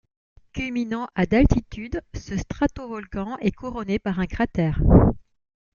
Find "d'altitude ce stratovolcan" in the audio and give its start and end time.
1.27-3.37